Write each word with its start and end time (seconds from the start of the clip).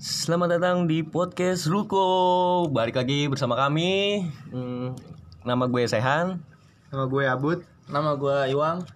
Selamat 0.00 0.56
datang 0.56 0.88
di 0.88 1.04
podcast 1.04 1.68
Ruko. 1.68 2.64
Balik 2.72 2.96
lagi 2.96 3.28
bersama 3.28 3.52
kami. 3.52 4.24
Hmm, 4.48 4.96
nama 5.44 5.68
gue 5.68 5.84
Sehan. 5.84 6.40
Nama 6.88 7.04
gue 7.04 7.28
Abud. 7.28 7.60
Nama 7.84 8.16
gue 8.16 8.36
Iwang. 8.48 8.88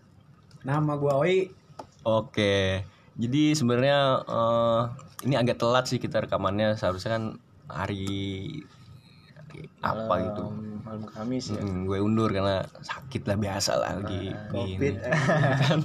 Nama 0.64 0.92
gue 0.96 1.12
Oi. 1.12 1.36
Oke. 2.08 2.88
Jadi 3.20 3.52
sebenarnya 3.52 4.24
eh, 4.24 4.80
ini 5.28 5.36
agak 5.36 5.60
telat 5.60 5.84
sih 5.92 6.00
kita 6.00 6.24
rekamannya. 6.24 6.72
Seharusnya 6.80 7.20
kan 7.20 7.24
hari, 7.68 8.64
hari 9.36 9.68
apa 9.84 10.14
gitu. 10.24 10.44
Malam, 10.94 11.10
Kamis 11.10 11.50
ya. 11.50 11.58
Hmm, 11.58 11.84
gue 11.84 11.98
undur 11.98 12.30
karena 12.30 12.62
sakit 12.78 13.26
lah 13.26 13.34
biasa 13.34 13.72
lah 13.74 13.90
lagi 13.98 14.30
Covid. 14.48 14.94
gini. 14.94 15.10
Kan? 15.58 15.80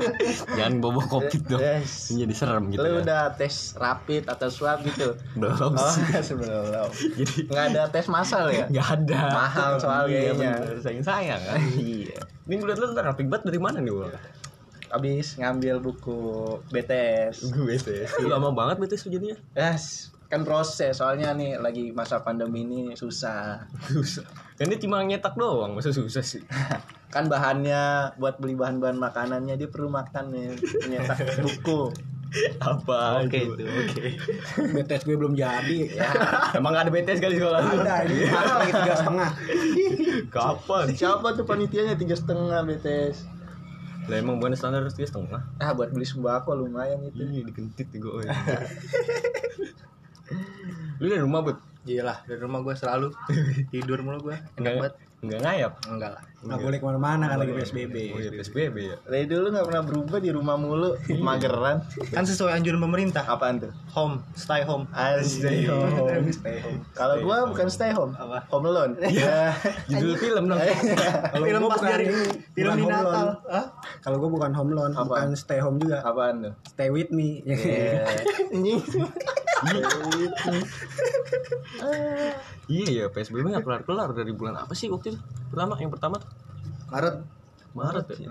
Jangan 0.58 0.74
bobo 0.78 0.98
covid 1.00 1.42
dong. 1.46 1.62
Yes. 1.62 2.10
Jadi 2.10 2.34
serem 2.34 2.66
gitu. 2.68 2.82
Lu 2.82 2.90
kan. 2.90 3.02
udah 3.06 3.22
tes 3.34 3.54
rapid 3.74 4.26
atau 4.26 4.50
swab 4.50 4.82
gitu? 4.82 5.14
belum 5.32 5.72
Oh, 5.72 5.86
sih. 5.88 6.10
sebelum. 6.28 6.90
Jadi 6.90 7.46
Nggak 7.46 7.64
ada 7.70 7.82
tes 7.86 8.06
massal 8.06 8.50
ya? 8.50 8.66
nggak 8.66 8.88
ada. 8.98 9.20
Mahal 9.30 9.70
soalnya 9.78 10.10
Iya, 10.10 10.20
kayaknya. 10.34 10.50
bener. 10.58 10.78
sayang 10.82 11.04
sayang 11.04 11.40
kan. 11.40 11.58
Iya. 11.78 12.18
Ini 12.44 12.54
gue 12.56 12.66
liat 12.66 12.78
lu 12.78 12.86
rapi 12.90 13.22
banget 13.24 13.44
dari 13.46 13.60
mana 13.60 13.78
nih 13.78 13.94
Wal? 13.94 14.10
Abis 14.88 15.36
ngambil 15.36 15.78
buku 15.78 16.18
BTS. 16.72 17.46
Gue 17.48 17.78
sih. 17.78 18.08
Lama 18.24 18.50
banget 18.50 18.82
betul 18.82 18.98
jadinya. 19.06 19.38
Yes. 19.54 20.10
Kan 20.28 20.44
proses 20.44 20.92
soalnya 20.92 21.32
nih 21.32 21.56
lagi 21.56 21.88
masa 21.96 22.20
pandemi 22.20 22.68
ini 22.68 22.92
susah. 22.92 23.64
Susah. 23.88 24.28
Kan 24.60 24.68
dia 24.68 24.76
cuma 24.76 25.00
nyetak 25.00 25.32
doang, 25.40 25.72
masa 25.72 25.88
susah 25.88 26.20
sih. 26.20 26.44
Kan 27.14 27.32
bahannya 27.32 28.12
buat 28.20 28.36
beli 28.36 28.52
bahan-bahan 28.52 29.00
makanannya 29.00 29.56
dia 29.56 29.72
perlu 29.72 29.88
makan 29.88 30.28
nih 30.28 30.52
nyetak 30.92 31.40
buku. 31.40 31.88
Apa 32.60 33.24
Oke 33.24 33.40
itu? 33.40 33.56
itu, 33.56 33.64
oke. 33.64 34.04
BTS 34.76 35.08
gue 35.08 35.16
belum 35.16 35.32
jadi. 35.32 35.78
Ya, 35.88 36.12
Emang 36.52 36.76
gak 36.76 36.84
ada 36.84 36.92
BTS 36.92 37.24
kali 37.24 37.40
sekolah 37.40 37.58
lu? 37.64 37.80
Ada 37.80 37.96
ini 38.04 38.28
mahal 38.28 38.56
lagi 38.60 38.72
tiga 38.76 38.94
setengah. 39.00 39.30
Kapan? 40.36 40.84
siapa 40.92 41.32
tuh 41.32 41.48
panitianya 41.48 41.96
tiga 41.96 42.12
setengah 42.12 42.60
BTS? 42.68 43.24
Lah 44.12 44.16
emang 44.20 44.36
bukan 44.36 44.52
standar 44.52 44.84
tiga 44.92 45.08
setengah. 45.08 45.40
Ah 45.56 45.72
buat 45.72 45.88
beli 45.88 46.04
sembako 46.04 46.52
lumayan 46.68 47.00
itu. 47.08 47.16
Iya 47.24 47.48
dikentit 47.48 47.88
gue. 47.96 48.24
Lu 50.98 51.06
dari 51.06 51.20
rumah 51.20 51.40
bud? 51.40 51.58
Iya 51.82 52.02
lah, 52.04 52.18
dari 52.22 52.36
rumah 52.38 52.60
gue 52.60 52.74
selalu 52.74 53.08
tidur 53.72 54.02
mulu 54.02 54.18
gue. 54.22 54.36
Enak 54.36 54.58
Enggak, 54.58 54.74
banget. 54.76 54.94
enggak 55.18 55.40
ngayap. 55.40 55.72
Enggak 55.88 56.10
lah. 56.12 56.22
Nggak 56.38 56.58
boleh 56.60 56.76
ke 56.76 56.84
mana-mana 56.84 57.24
kan 57.26 57.36
lagi 57.36 57.50
PSBB. 57.52 57.94
Oh 58.12 58.20
iya 58.20 58.30
PSBB 58.30 58.76
ya. 58.78 58.96
Dari 59.02 59.26
dulu 59.26 59.46
nggak 59.48 59.66
pernah 59.66 59.82
berubah 59.82 60.18
di 60.18 60.30
rumah 60.30 60.54
mulu, 60.54 60.94
mageran. 61.26 61.82
kan 62.12 62.22
sesuai 62.22 62.54
anjuran 62.54 62.78
pemerintah 62.78 63.24
Apaan 63.24 63.58
tuh? 63.58 63.72
home 63.88 64.22
stay 64.34 64.62
home 64.62 64.84
Stay 65.20 65.66
home. 65.66 66.30
stay 66.38 66.60
home 66.60 66.78
Kalau 66.92 67.18
gua 67.18 67.42
bukan 67.46 67.66
stay 67.66 67.90
home, 67.90 68.12
Apa? 68.14 68.44
home 68.46 68.66
alone. 68.68 68.92
Ya. 69.02 69.50
Judul 69.88 70.14
film 70.14 70.44
dong. 70.46 70.60
Film 70.60 71.56
gue 71.58 71.70
pas 71.72 71.82
dari 71.82 72.06
film 72.52 72.72
di 72.76 72.84
Natal? 72.84 73.28
Kalau 73.98 74.16
gue 74.18 74.30
bukan 74.30 74.50
home 74.52 74.70
loan, 74.70 74.92
Apa? 74.92 75.08
bukan 75.08 75.28
stay 75.34 75.58
home 75.58 75.80
juga. 75.80 76.04
Apaan 76.04 76.44
tuh? 76.44 76.54
Stay 76.68 76.90
with 76.90 77.10
me. 77.10 77.42
Iya 77.42 78.84
ya 82.68 83.06
PSBB 83.10 83.44
nggak 83.48 83.64
kelar 83.64 83.82
kelar 83.82 84.10
dari 84.14 84.32
bulan 84.34 84.54
apa 84.60 84.72
sih 84.74 84.86
waktu 84.92 85.14
itu? 85.14 85.20
Pertama 85.50 85.74
yang 85.80 85.92
pertama 85.92 86.20
tuh 86.20 86.30
Maret 86.88 87.16
Maret 87.74 88.06
ya. 88.16 88.28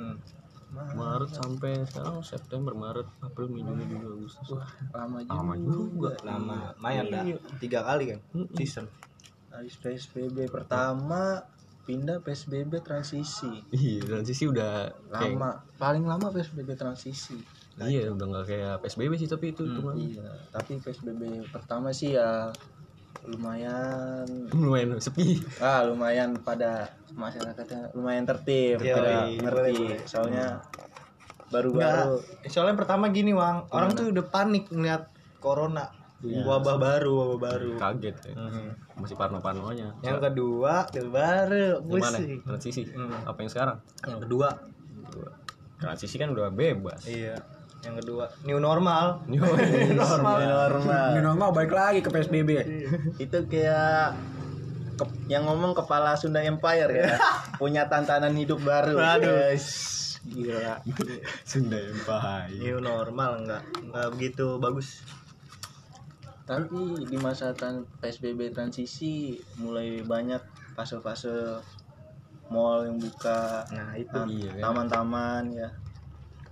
Maret 0.78 1.32
sampai 1.32 1.80
sekarang 1.90 2.22
September, 2.22 2.76
Maret, 2.76 3.08
April, 3.24 3.50
Mei, 3.50 3.64
Juni, 3.66 3.88
Juli, 3.88 4.04
Agustus. 4.04 4.62
Lama 4.94 5.24
juga. 5.24 5.34
Lama 5.34 5.54
juga. 5.58 6.12
lama 6.22 6.58
lumayan 6.78 7.06
dah 7.10 7.24
tiga 7.58 7.80
kali 7.82 8.14
kan 8.14 8.20
season 8.54 8.86
Habis 9.48 9.80
PSBB 9.80 10.52
pertama 10.54 11.42
pindah 11.88 12.20
PSBB 12.20 12.84
transisi. 12.84 13.64
Iya, 13.72 14.04
transisi 14.04 14.44
udah 14.44 14.92
kayak 15.08 15.40
Lama, 15.40 15.50
paling 15.80 16.04
lama 16.04 16.28
PSBB 16.36 16.76
transisi. 16.76 17.40
Iya, 17.80 18.10
udah 18.10 18.26
nggak 18.26 18.46
kayak 18.48 18.74
PSBB 18.82 19.12
sih 19.16 19.30
tapi 19.30 19.46
itu 19.52 19.62
hitungan 19.62 19.94
Iya, 19.94 20.26
tapi 20.50 20.78
PSBB 20.78 21.22
pertama 21.48 21.90
sih 21.90 22.14
ya 22.14 22.50
lumayan 23.24 24.24
lumayan 24.50 24.98
sepi. 24.98 25.42
ah 25.60 25.84
lumayan 25.84 26.38
pada 26.40 26.88
masyarakatnya 27.12 27.92
lumayan 27.92 28.24
tertib 28.24 28.80
Iya, 28.80 28.94
pada 28.94 29.12
iya, 29.26 29.42
ngerti 29.42 29.72
boleh, 29.76 30.00
soalnya 30.06 30.46
baru-baru 31.48 32.18
Enggak, 32.18 32.50
soalnya 32.50 32.76
pertama 32.76 33.06
gini 33.08 33.32
Wang, 33.32 33.68
orang 33.70 33.94
tuh 33.94 34.10
udah 34.10 34.26
panik 34.26 34.68
ngeliat 34.68 35.08
corona, 35.38 35.88
wabah 36.20 36.76
baru, 36.76 37.12
wabah 37.14 37.38
baru. 37.38 37.72
Kaget 37.78 38.16
ya. 38.26 38.36
Masih 38.96 39.14
parno-parnonya. 39.14 39.94
Yang 40.02 40.18
kedua, 40.24 40.90
yang 40.92 41.08
baru, 41.08 41.78
Gimana? 41.80 42.18
pusing. 42.18 42.42
Transisi. 42.42 42.82
Apa 43.24 43.38
yang 43.40 43.52
sekarang? 43.54 43.78
Yang 44.02 44.20
kedua, 44.26 44.48
Transisi 45.78 46.18
kan 46.18 46.34
udah 46.34 46.50
bebas. 46.50 47.06
iya, 47.06 47.38
yang 47.88 47.96
kedua 47.96 48.28
new 48.44 48.60
normal. 48.60 49.24
normal. 49.26 50.36
Normal. 50.68 51.08
Ini 51.10 51.22
normal. 51.22 51.50
Balik 51.52 51.72
lagi 51.72 52.00
ke 52.00 52.10
PSBB. 52.10 52.50
itu 53.18 53.38
kayak 53.48 54.12
ke- 54.94 55.16
yang 55.28 55.44
ngomong 55.44 55.72
kepala 55.74 56.14
Sunda 56.14 56.42
Empire 56.42 56.92
ya. 56.92 57.16
Punya 57.62 57.88
tantangan 57.88 58.32
hidup 58.32 58.60
baru. 58.60 59.00
Guys 59.18 59.68
gila. 60.24 60.84
Sunda 61.50 61.78
Empire. 61.78 62.52
New 62.54 62.80
normal 62.80 63.40
enggak. 63.40 63.64
Enggak 63.80 64.08
begitu 64.12 64.58
bagus. 64.58 65.00
tapi 66.44 66.72
di 67.04 67.18
masa 67.18 67.52
tran- 67.52 67.84
PSBB 68.00 68.52
transisi 68.52 69.36
mulai 69.56 70.00
banyak 70.00 70.40
fase-fase 70.74 71.60
mall 72.48 72.88
yang 72.88 72.96
buka 72.96 73.68
Nah, 73.68 73.92
itu 73.94 74.08
tam- 74.10 74.32
iya 74.32 74.52
kan. 74.54 74.62
taman-taman 74.64 75.44
ya. 75.52 75.70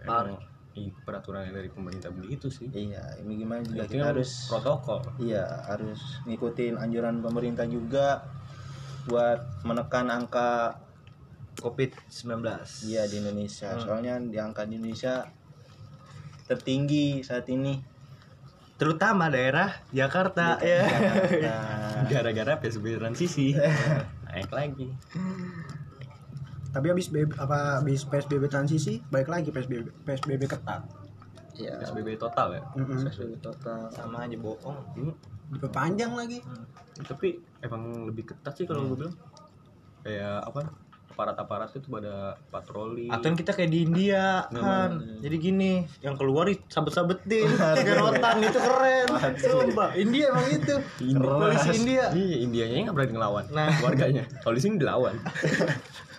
Emang 0.03 0.35
i- 0.75 0.91
peraturan 1.02 1.47
dari 1.47 1.68
pemerintah 1.68 2.12
begitu 2.12 2.47
sih. 2.47 2.68
iya 2.69 3.02
ini 3.19 3.36
gimana 3.38 3.63
juga 3.63 3.84
Itu 3.84 3.96
kita 3.96 4.06
harus 4.12 4.31
protokol. 4.47 5.00
iya 5.18 5.44
harus 5.66 6.00
ngikutin 6.24 6.75
anjuran 6.75 7.19
pemerintah 7.19 7.63
juga 7.63 8.28
buat 9.06 9.40
menekan 9.64 10.09
angka 10.09 10.80
COVID-19. 11.56 12.44
iya 12.85 13.08
di 13.08 13.16
Indonesia 13.18 13.80
soalnya 13.80 14.19
di 14.19 14.35
angka 14.35 14.68
di 14.68 14.75
Indonesia 14.75 15.24
tertinggi 16.44 17.24
saat 17.24 17.47
ini 17.47 17.96
Terutama 18.75 19.31
daerah 19.31 19.72
Jakarta 19.88 20.59
ya. 20.59 20.84
Gara-gara 22.12 22.59
PSBB 22.59 23.00
transisi. 23.00 23.56
Naik 24.28 24.52
lagi. 24.52 24.91
Tapi 26.75 26.91
habis 26.91 27.08
apa 27.40 27.80
habis 27.80 28.03
PSBB 28.03 28.52
transisi 28.52 29.00
balik 29.08 29.31
lagi 29.31 29.47
PSBB 29.47 30.03
PSBB 30.03 30.44
ketat. 30.44 30.84
ya 31.56 31.80
PSBB 31.80 32.19
total 32.19 32.59
ya. 32.59 32.62
Mm-mm. 32.75 33.08
PSBB 33.08 33.40
total 33.40 33.88
Sama 33.96 34.28
aja 34.28 34.36
bohong. 34.36 34.75
Hmm. 35.00 35.16
Diperpanjang 35.56 36.12
lagi. 36.12 36.44
Tapi 37.00 37.40
emang 37.64 38.12
lebih 38.12 38.28
ketat 38.28 38.59
sih 38.59 38.68
kalau 38.68 38.91
gue 38.91 39.08
bilang. 39.08 39.16
Kayak 40.03 40.52
apa? 40.52 40.62
Aparat-aparat 41.16 41.72
itu 41.80 41.88
pada 41.88 42.35
patroli. 42.52 43.08
Atau 43.08 43.31
yang 43.31 43.40
kita 43.40 43.56
kayak 43.56 43.72
di 43.72 43.88
India 43.88 44.44
kan. 44.52 45.00
Jadi 45.24 45.35
gini, 45.40 45.88
yang 46.03 46.19
keluar 46.19 46.52
sabet-sabetin, 46.68 47.56
kayak 47.56 47.96
rotan 48.03 48.44
itu 48.44 48.59
keren. 48.59 49.08
Coba, 49.40 49.96
India 49.96 50.28
emang 50.28 50.47
itu. 50.52 50.75
Polisi 51.24 51.72
India. 51.72 52.12
Iya, 52.12 52.38
Indianya 52.44 52.91
nggak 52.91 52.96
berani 53.00 53.14
ngelawan. 53.16 53.46
Nah. 53.56 53.72
warganya. 53.80 54.28
Kalau 54.44 54.59
di 54.59 54.62
sini 54.62 54.75
dilawan. 54.75 55.16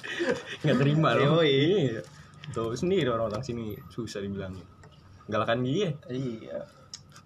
nggak 0.66 0.80
terima 0.82 1.14
loh. 1.14 1.40
Iya. 1.42 2.02
Tuh 2.50 2.74
sendiri 2.74 3.08
orang-orang 3.10 3.42
sini 3.42 3.78
susah 3.90 4.20
dibilangin. 4.22 4.66
Galakan 5.26 5.62
dia. 5.66 5.90
iya 6.10 6.62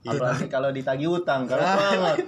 apalagi 0.00 0.48
kalau 0.48 0.72
ditagih 0.72 1.12
utang 1.12 1.44
galak 1.44 1.76
banget 1.76 2.18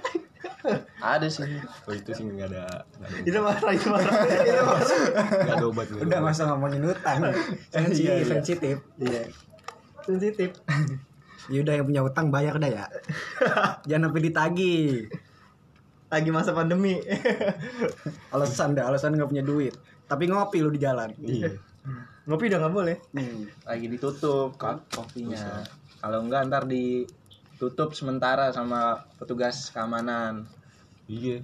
ada 1.01 1.27
sih 1.27 1.43
Oh 1.89 1.91
itu 1.91 2.13
sih 2.13 2.23
nggak 2.23 2.47
ada 2.53 2.85
Itu 3.25 3.39
marah, 3.43 3.73
itu 3.75 3.87
marah. 3.91 4.13
Itu 4.29 4.51
nggak 5.43 5.55
ada 5.59 5.65
obat. 5.67 5.87
Udah 5.91 6.19
masa 6.23 6.47
ngomongin 6.47 6.87
utang. 6.87 7.19
Sensitif, 7.67 8.23
Iya, 8.23 8.23
sensitif. 8.23 8.75
iya 9.01 9.23
Sensitif. 10.05 10.49
Ya 11.51 11.59
udah 11.59 11.75
yang 11.75 11.83
punya 11.83 12.01
utang 12.07 12.31
bayar 12.31 12.55
dah 12.55 12.71
ya. 12.71 12.85
Jangan 13.89 14.07
sampai 14.07 14.23
ditagih. 14.23 15.11
Lagi 16.13 16.29
masa 16.29 16.53
pandemi. 16.53 17.01
Alasan 18.33 18.73
dah, 18.73 18.85
alasan 18.85 19.13
nggak 19.13 19.27
punya 19.27 19.41
duit. 19.41 19.73
Tapi 20.05 20.29
ngopi 20.29 20.61
lu 20.61 20.69
di 20.69 20.77
jalan. 20.77 21.09
Iya. 21.17 21.57
Ngopi 22.23 22.47
udah 22.47 22.59
nggak 22.59 22.73
boleh. 22.73 22.95
Hmm. 23.11 23.49
lagi 23.63 23.85
ditutup 23.87 24.53
ko- 24.55 24.85
kopinya 24.87 25.65
kalau 25.97 26.21
enggak 26.21 26.45
ntar 26.45 26.63
ditutup 26.63 27.91
sementara 27.91 28.47
sama 28.49 28.79
petugas 29.15 29.67
keamanan 29.67 30.45
Iya. 31.05 31.41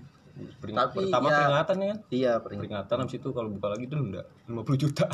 Pering- 0.56 0.77
Tapi 0.77 0.98
pertama 1.04 1.27
ya- 1.27 1.36
peringatan 1.42 1.75
ya 1.75 1.88
kan? 1.88 1.98
iya 2.10 2.33
peringatan 2.38 2.62
Peringatan 2.62 2.95
habis 3.01 3.15
itu 3.18 3.30
kalau 3.30 3.50
buka 3.50 3.68
lagi 3.69 3.86
denda 3.86 4.24
50 4.45 4.77
juta. 4.77 5.06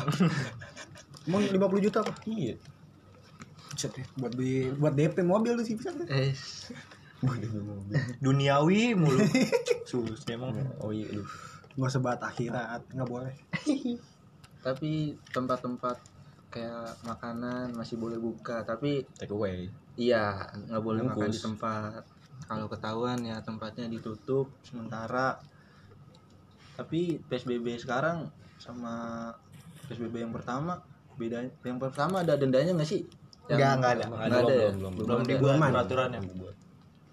Emang 1.26 1.42
50 1.42 1.56
juta 1.82 1.98
apa? 2.00 2.12
iya. 2.24 2.54
Ya, 3.76 3.88
buat 4.14 4.32
beli 4.32 4.70
buat 4.72 4.94
DP 4.94 5.20
mobil 5.20 5.52
tuh 5.52 5.64
sih 5.64 5.74
bisa. 5.74 5.90
eh. 6.06 6.30
Duniawi 8.18 8.92
mulu. 8.92 9.18
Sus 9.88 10.22
emang. 10.26 10.52
Oh 10.78 10.90
iya, 10.90 11.06
aduh. 11.10 11.26
Gak 11.76 11.92
sebat 11.92 12.18
akhirat, 12.18 12.82
nggak 12.90 13.06
boleh. 13.06 13.34
Tapi 14.66 14.92
tempat-tempat 15.30 15.96
kayak 16.48 16.96
makanan 17.02 17.70
masih 17.70 17.96
boleh 17.96 18.16
buka, 18.16 18.64
tapi 18.64 19.04
Take 19.14 19.28
away. 19.30 19.68
iya 19.94 20.40
nggak 20.66 20.80
boleh 20.80 21.04
Bungkus. 21.04 21.20
makan 21.20 21.30
di 21.30 21.40
tempat. 21.42 22.02
Kalau 22.42 22.66
ketahuan 22.66 23.18
ya 23.20 23.36
tempatnya 23.40 23.86
ditutup 23.86 24.48
sementara. 24.62 25.36
Tapi 26.74 27.20
PSBB 27.22 27.76
sekarang 27.76 28.28
sama 28.56 29.28
PSBB 29.86 30.18
yang 30.18 30.32
pertama 30.32 30.80
beda. 31.14 31.44
Yang 31.60 31.78
pertama 31.82 32.20
ada 32.20 32.34
dendanya 32.34 32.72
nggak 32.72 32.88
sih? 32.88 33.04
Yang- 33.46 33.58
Nggak, 33.58 33.72
nggak 33.76 33.92
ada. 33.92 34.04
Nggak 34.06 34.24
ada. 34.26 34.54
ya? 34.54 34.70
Belum, 34.72 34.92
belum, 34.92 34.92
Belum 34.98 35.18
ada. 35.18 35.28
dibuat 35.28 35.40
Belum 35.46 35.62
ada. 35.62 35.72
peraturannya. 35.72 36.20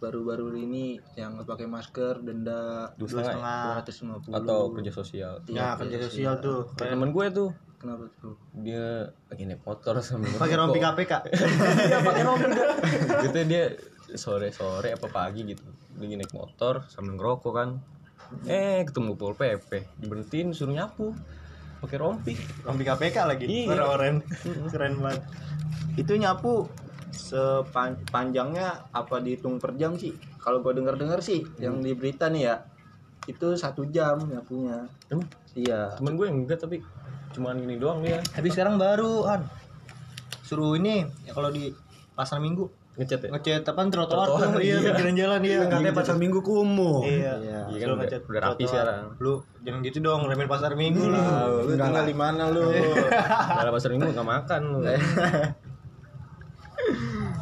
Baru-baru 0.04 0.52
ini 0.60 1.00
yang 1.16 1.40
pakai 1.48 1.64
masker 1.64 2.20
denda 2.20 2.92
Dua 3.00 3.08
setengah. 3.08 3.88
250 3.88 4.36
Atau 4.36 4.76
kerja 4.76 4.92
sosial. 4.92 5.34
Ya 5.48 5.80
kerja 5.80 5.98
sosial 6.04 6.44
tuh. 6.44 6.68
Kayak 6.76 7.00
temen 7.00 7.16
gue 7.16 7.26
tuh, 7.32 7.50
Kenapa 7.80 8.12
tuh? 8.20 8.36
dia 8.60 9.08
lagi 9.32 9.44
naik 9.48 9.64
motor 9.64 10.04
sambil 10.04 10.28
Pakai 10.36 10.60
rompi. 10.60 10.84
KPK. 10.84 11.14
Iya 11.88 11.98
pakai 12.04 12.24
rompi 12.28 12.48
Gitu 13.24 13.38
dia 13.48 13.64
sore-sore 14.20 14.92
apa 14.92 15.08
pagi 15.08 15.48
gitu. 15.48 15.64
Lagi 15.96 16.20
naik 16.20 16.36
motor 16.36 16.84
sambil 16.92 17.16
ngerokok 17.16 17.54
kan. 17.56 17.80
Eh 18.44 18.84
ketemu 18.84 19.16
Pol 19.16 19.40
PP, 19.40 20.04
diberhentiin 20.04 20.52
suruh 20.52 20.76
nyapu. 20.76 21.16
Pakai 21.80 21.96
rompi. 21.96 22.36
Rompi 22.68 22.84
KPK 22.84 23.18
lagi. 23.24 23.46
Iya. 23.48 23.72
Keren. 23.72 24.16
Keren 24.68 24.94
banget. 25.00 25.24
Itu 25.96 26.20
nyapu 26.20 26.68
sepanjangnya 27.13 28.68
apa 28.89 29.21
dihitung 29.21 29.57
per 29.57 29.74
jam 29.74 29.94
sih? 29.94 30.12
Kalau 30.38 30.60
gue 30.60 30.74
denger-dengar 30.74 31.21
sih 31.21 31.45
yang 31.57 31.80
di 31.80 31.94
berita 31.94 32.27
nih 32.27 32.44
ya 32.44 32.56
itu 33.24 33.56
satu 33.56 33.88
jam 33.88 34.19
nyapunya. 34.19 34.83
Emang 35.07 35.24
Iya. 35.54 35.94
temen 35.95 36.18
gue 36.18 36.27
enggak 36.27 36.60
tapi 36.60 36.81
cuman 37.30 37.54
gini 37.56 37.77
doang 37.77 38.01
dia 38.01 38.18
Tapi 38.24 38.50
sekarang 38.50 38.77
baru 38.77 39.25
an 39.25 39.42
suruh 40.44 40.74
ini 40.74 41.06
ya 41.24 41.31
kalau 41.31 41.50
di 41.50 41.69
pasar 42.13 42.38
minggu 42.38 42.65
ngecat 42.94 43.25
ya. 43.25 43.30
ngecat 43.33 43.63
apa 43.65 43.89
trotoar 43.89 44.27
tuh 44.54 44.62
iya 44.62 44.77
iya. 44.77 44.94
pinggiran 44.94 45.15
jalan 45.18 45.42
iya 45.42 45.60
Katanya 45.65 45.94
pasar 45.94 46.15
minggu 46.18 46.39
kumuh. 46.42 47.01
iya 47.06 47.33
Iya. 47.38 47.60
Iya 47.69 47.77
kan 47.80 47.88
udah, 47.88 47.98
ngecat 48.01 48.21
udah 48.27 48.42
rapi 48.44 48.63
sekarang. 48.65 49.01
lu 49.18 49.33
jangan 49.62 49.80
gitu 49.81 49.98
dong 50.01 50.21
remen 50.25 50.45
pasar 50.45 50.71
minggu 50.74 51.01
lu 51.06 51.18
lu 51.65 51.74
tinggal 51.74 52.06
di 52.06 52.13
mana 52.13 52.44
lu? 52.50 52.69
Kalau 53.62 53.71
pasar 53.71 53.89
minggu 53.94 54.10
nggak 54.10 54.30
makan 54.30 54.62
lu. 54.74 54.80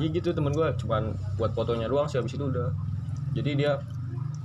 Iya 0.01 0.07
gitu 0.17 0.29
temen 0.33 0.49
gue 0.49 0.67
cuman 0.81 1.13
buat 1.37 1.53
fotonya 1.53 1.85
doang 1.85 2.09
sih 2.09 2.17
habis 2.17 2.33
itu 2.33 2.41
udah. 2.49 2.73
Jadi 3.37 3.49
dia 3.53 3.77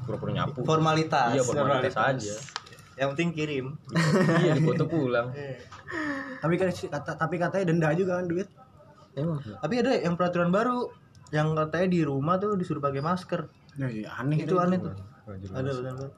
pura-pura 0.04 0.30
nyapu. 0.36 0.60
formalitas 0.62 1.32
Iya 1.32 1.42
formalitas 1.42 1.96
aja. 1.96 2.36
yang 2.96 3.12
penting 3.12 3.36
kirim 3.36 3.66
iya 4.44 4.56
di 4.56 4.64
foto 4.64 4.84
pulang. 4.88 5.32
Tapi 6.40 6.54
kan 6.60 6.68
kata 6.72 7.12
tapi 7.16 7.34
katanya 7.40 7.64
denda 7.72 7.88
juga 7.96 8.20
kan 8.20 8.28
duit. 8.28 8.48
Emang. 9.16 9.40
tapi 9.40 9.80
ada 9.80 9.96
yang 9.96 10.12
peraturan 10.12 10.52
baru 10.52 10.92
yang 11.32 11.56
katanya 11.56 11.88
di 11.88 12.00
rumah 12.04 12.36
tuh 12.36 12.52
disuruh 12.60 12.84
pakai 12.84 13.00
masker 13.00 13.48
Ya, 13.76 13.88
iya, 13.92 14.08
aneh 14.16 14.40
itu 14.40 14.56
aneh 14.56 14.80
tuh 14.80 14.92
ada 15.52 15.68
benar 15.72 16.08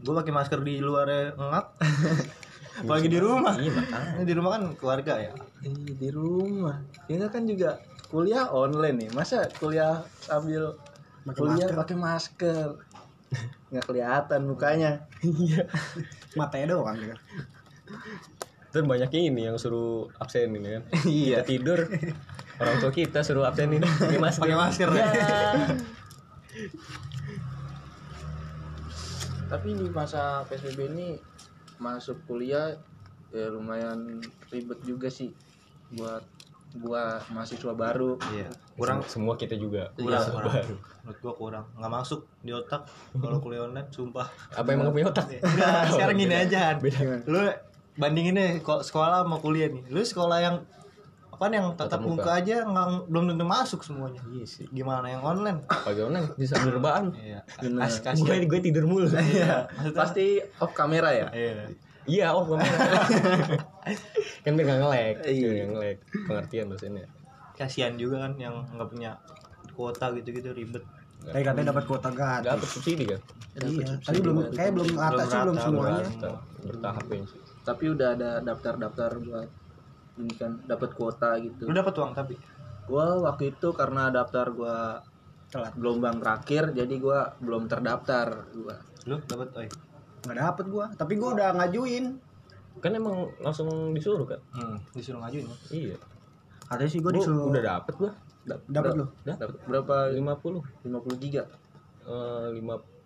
gue 0.00 0.14
pakai 0.16 0.32
masker 0.32 0.60
di 0.64 0.80
luar 0.80 1.32
ngap 1.36 1.66
apalagi 2.80 3.08
di 3.08 3.20
rumah 3.20 3.54
Iya 3.54 3.70
makanya. 3.76 4.10
Ini 4.16 4.24
di 4.24 4.34
rumah 4.34 4.50
kan 4.56 4.62
keluarga 4.74 5.14
ya 5.20 5.32
Ih, 5.60 5.76
di 5.92 6.08
rumah. 6.08 6.76
Ini 7.06 7.28
kan 7.28 7.44
juga 7.44 7.76
kuliah 8.08 8.48
online 8.48 8.96
nih. 8.96 9.08
Masa 9.12 9.44
kuliah 9.60 10.00
sambil 10.18 10.72
Pakai 11.20 11.36
kuliah 11.36 11.68
masker. 11.68 11.76
pakai 11.76 11.96
masker? 12.00 12.68
Nggak 13.70 13.84
kelihatan 13.84 14.40
mukanya. 14.48 14.90
Iya. 15.20 15.68
Matanya 16.34 16.66
doang 16.72 16.96
kan. 16.96 17.18
Dan 18.70 18.88
banyak 18.88 19.10
ini 19.12 19.46
yang 19.46 19.60
suruh 19.60 20.08
absen 20.16 20.56
ini 20.56 20.80
kan. 20.80 20.82
Iya. 21.04 21.44
Kita 21.44 21.48
tidur 21.48 21.78
orang 22.56 22.76
tua 22.80 22.90
kita 22.90 23.20
suruh 23.20 23.44
absenin 23.44 23.84
pakai 23.84 24.16
masker. 24.16 24.40
pakai 24.42 24.56
masker 24.56 24.88
Ya. 24.96 25.08
Tapi 29.50 29.68
di 29.74 29.86
masa 29.90 30.46
PSBB 30.46 30.80
ini 30.94 31.08
masuk 31.80 32.16
kuliah 32.28 32.76
ya 33.30 33.46
lumayan 33.48 34.20
ribet 34.48 34.78
juga 34.84 35.08
sih 35.08 35.32
buat 35.90 36.22
gua 36.70 37.18
mahasiswa 37.34 37.74
baru. 37.74 38.14
iya 38.30 38.46
kurang 38.78 39.02
semua 39.02 39.34
kita 39.34 39.58
juga. 39.58 39.90
kurang 39.98 40.22
Iya, 40.22 40.30
kurang 40.30 40.52
baru. 40.54 40.74
menurut 41.02 41.18
gua 41.18 41.34
kurang 41.34 41.64
nggak 41.74 41.92
masuk 41.92 42.20
di 42.40 42.52
otak 42.52 42.86
kalau 43.16 43.42
kuliah 43.42 43.66
online 43.66 43.88
sumpah 43.90 44.28
Apa 44.54 44.68
emang 44.70 44.86
gak 44.86 44.94
punya 44.94 45.06
otak? 45.10 45.26
Enggak, 45.42 45.82
sekarang 45.90 46.16
gini 46.16 46.30
Beda. 46.30 46.46
aja 46.46 46.60
Han. 46.70 46.76
lu 47.26 47.40
bandingin 47.98 48.34
deh 48.34 48.50
kok 48.60 48.86
sekolah 48.86 49.26
sama 49.26 49.36
kuliah 49.38 49.66
nih 49.66 49.82
lu 49.88 49.98
sekolah 49.98 50.38
yang 50.38 50.56
apa 51.40 51.48
yang 51.48 51.72
tatap 51.72 51.88
Tatap 51.88 52.00
muka. 52.04 52.20
muka 52.20 52.30
aja 52.36 52.56
nggak 52.62 52.86
belum 53.08 53.24
tentu 53.32 53.44
masuk 53.44 53.80
semuanya 53.80 54.20
Iya 54.28 54.44
sih. 54.44 54.68
gimana 54.68 55.08
yang 55.08 55.24
online 55.24 55.64
Pagi 55.64 56.00
online 56.00 56.28
bisa 56.36 56.52
sambil 56.54 56.76
rebahan. 56.76 57.08
iya 57.16 57.40
Gue 58.14 58.44
gue 58.44 58.60
tidur 58.60 58.84
mulu. 58.84 59.08
Iya. 59.08 59.64
Maksudnya- 59.64 59.96
Pasti 59.96 60.24
off 60.58 60.72
kamera 60.72 61.08
ya? 61.08 61.28
iya 61.32 61.64
Iya, 62.04 62.32
oh 62.32 62.42
kamu. 62.42 62.60
kan 64.42 64.52
biar 64.52 64.66
gak 64.66 64.78
nge-lag. 64.80 65.16
Iya. 65.22 65.64
Nge-lag. 65.66 65.96
Pengertian 66.26 66.66
dosennya. 66.68 67.06
kasihan 67.54 67.92
juga 67.94 68.24
kan 68.24 68.32
yang 68.36 68.56
nggak 68.66 68.88
punya 68.88 69.12
kuota 69.70 70.08
gitu 70.14 70.32
gitu 70.32 70.48
ribet 70.50 70.80
Tapi 71.20 71.40
katanya 71.42 71.76
dapat 71.76 71.84
kuota 71.84 72.08
gratis. 72.08 72.48
Dapat 72.48 72.68
subsidi 72.70 73.04
kan? 73.04 73.20
Iya, 73.60 74.00
tapi 74.00 74.18
belum 74.18 74.36
kayak 74.50 74.72
belum 74.72 74.88
rata 74.94 75.22
sih 75.22 75.38
belum 75.38 75.56
semuanya. 75.56 76.04
Bertahap, 76.60 77.04
sih. 77.04 77.40
Tapi 77.60 77.84
udah 77.86 78.08
ada 78.12 78.30
daftar-daftar 78.40 79.10
buat 79.20 79.48
ini 80.20 80.32
kan 80.32 80.60
dapat 80.62 80.92
kuota 80.92 81.34
gitu. 81.36 81.64
lu 81.64 81.72
dapat 81.72 81.94
uang 81.94 82.12
tapi 82.12 82.34
Gua 82.84 83.06
waktu 83.20 83.50
itu 83.50 83.70
karena 83.70 84.08
daftar 84.08 84.50
gua 84.50 84.98
Telat. 85.46 85.74
gelombang 85.74 86.18
terakhir 86.18 86.70
jadi 86.72 86.94
gua 86.96 87.34
belum 87.38 87.66
terdaftar 87.66 88.50
gua. 88.52 88.76
lu 89.04 89.16
dapat 89.24 89.48
oi 89.56 89.68
Nggak 90.20 90.36
dapet 90.36 90.66
gua, 90.68 90.86
tapi 90.92 91.16
gua 91.16 91.32
udah 91.32 91.48
ngajuin. 91.54 92.12
Kan 92.78 92.92
emang 92.92 93.24
langsung 93.38 93.66
disuruh 93.90 94.26
kan? 94.26 94.36
hmm, 94.52 94.76
disuruh 94.92 95.16
ngajuin 95.18 95.44
ya 95.44 95.56
Iya. 95.70 95.96
Katanya 96.62 96.86
sih 96.88 96.98
gua 96.98 97.08
Gua 97.08 97.16
disuruh 97.16 97.46
udah 97.48 97.62
dapet 97.64 97.94
gua. 97.96 98.12
Dap- 98.42 98.64
Dapet 98.66 98.90
ber- 98.90 98.98
lu? 98.98 99.06
Dapet 99.22 99.56
berapa? 99.64 99.96
50 100.10 100.60
50 100.82 101.22
giga. 101.22 101.44
eh 102.02 102.48
5 102.52 102.60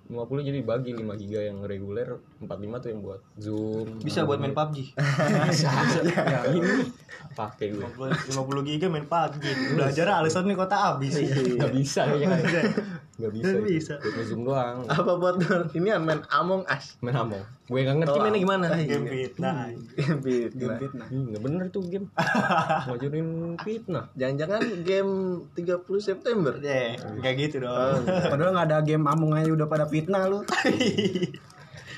50 0.04 0.44
jadi 0.44 0.60
bagi 0.60 0.92
5 0.92 1.16
giga 1.16 1.40
yang 1.48 1.64
reguler 1.64 2.20
45 2.44 2.82
tuh 2.84 2.88
yang 2.92 3.00
buat 3.00 3.20
zoom. 3.40 3.86
Bisa 4.04 4.28
buat 4.28 4.36
main 4.36 4.52
PUBG 4.52 4.92
Ya, 6.12 6.44
ini 6.52 6.92
pakai 7.32 7.72
gue. 7.72 7.88
50 7.88 8.68
giga 8.68 8.86
main 8.92 9.08
PUBG 9.08 9.44
belajar 9.80 10.20
alasan 10.20 10.44
nih 10.44 10.56
kota 10.60 10.76
habis. 10.76 11.16
Nggak 11.16 11.72
bisa. 11.72 12.04
Kayaknya 12.04 12.68
kan 13.14 13.20
nggak 13.20 13.32
bisa 13.32 13.46
itu. 13.48 13.62
bisa. 13.64 13.94
buat 13.96 14.26
zoom 14.26 14.42
doang 14.42 14.76
Apa 14.86 15.12
buat 15.14 15.38
ini 15.72 15.88
an 15.88 16.02
main 16.02 16.20
Among 16.28 16.62
Us? 16.64 16.98
main 16.98 17.14
among 17.14 17.42
gue 17.64 17.80
nggak 17.80 17.96
ngerti 17.96 18.12
Oh, 18.12 18.20
mainnya 18.20 18.40
gimana 18.40 18.66
game 18.76 19.06
fitnah 19.06 19.54
Gambit. 19.94 20.50
game 20.52 20.74
fitnah. 20.76 21.06
Ih, 21.08 21.20
nggak 21.24 21.40
bener 21.40 21.64
tuh 21.68 21.82
game 21.84 22.06
ngajarin 22.86 23.28
fitnah 23.56 24.04
Jangan-jangan 24.12 24.60
game 24.82 25.12
30 25.54 25.64
September. 26.00 26.52
eh 26.60 26.92
kayak 27.18 27.36
gitu 27.40 27.56
dong 27.62 28.02
Padahal 28.04 28.50
nggak 28.52 28.66
ada 28.68 28.78
game 28.80 29.04
amung 29.04 29.32
aja 29.32 29.48
udah 29.48 29.64
pada 29.64 29.86
fitnah 29.86 30.26
lu. 30.26 30.42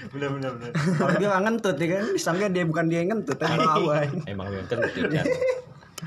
bener 0.07 0.29
bener 0.31 0.51
bener 0.55 0.71
Kalau 0.71 1.13
dia 1.15 1.27
nggak 1.27 1.43
ngentut 1.43 1.77
ya 1.77 1.87
kan, 1.91 2.05
disangka 2.11 2.47
dia 2.47 2.63
bukan 2.63 2.85
dia 2.87 2.99
yang 3.01 3.11
ngentut, 3.11 3.37
tapi 3.37 3.59
mau 3.59 3.91
aja. 3.91 4.07
emang 4.27 4.47
doyan 4.49 4.67
kentut 4.67 4.93
ya 4.95 5.09
Chan. 5.17 5.27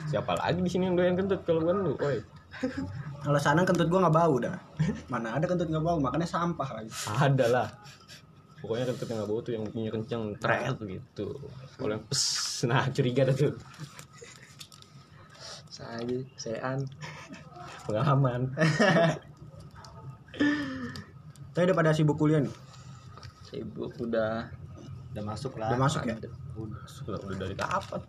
siapa 0.08 0.32
lagi 0.36 0.60
di 0.60 0.70
sini 0.70 0.86
yang 0.86 0.96
doyan 0.96 1.16
kentut 1.16 1.42
kalau 1.44 1.60
bukan 1.60 1.78
lu 1.82 1.94
oi 2.00 2.22
Kalau 3.20 3.36
sana 3.38 3.62
kentut 3.62 3.88
gua 3.88 4.08
nggak 4.08 4.16
bau 4.16 4.36
dah. 4.38 4.56
Mana 5.12 5.36
ada 5.36 5.46
kentut 5.46 5.68
nggak 5.68 5.82
bau, 5.82 5.98
makanya 5.98 6.26
sampah 6.26 6.70
lagi. 6.74 6.92
ada 7.08 7.48
lah 7.48 7.70
pokoknya 8.60 8.92
kentut 8.92 9.08
yang 9.08 9.18
nggak 9.18 9.32
bau 9.32 9.40
tuh 9.40 9.54
yang 9.56 9.64
punya 9.66 9.88
kenceng 9.88 10.36
tret 10.36 10.76
gitu 10.84 11.32
kalau 11.80 11.96
yang 11.96 12.04
pes 12.04 12.24
nah 12.68 12.84
curiga 12.92 13.24
dah 13.24 13.32
tuh 13.32 13.56
Saya 15.72 16.04
sean. 16.36 16.84
pengalaman 17.88 18.52
Tapi 21.50 21.64
udah 21.66 21.76
pada 21.76 21.92
sibuk 21.92 22.16
kuliah 22.16 22.40
nih. 22.40 22.52
Sibuk 23.44 23.96
udah 23.98 24.52
udah 25.10 25.24
masuk 25.24 25.56
lah 25.56 25.72
Udah 25.72 25.80
masuk 25.80 26.04
ya? 26.04 26.16
udah 26.54 26.84
sudah 26.84 27.20
udah 27.24 27.38
dari 27.40 27.56
kapan 27.56 28.02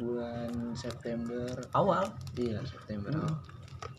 bulan 0.00 0.50
September. 0.72 1.52
awal 1.72 2.08
Iya, 2.32 2.64
September. 2.64 3.12
awal. 3.12 3.36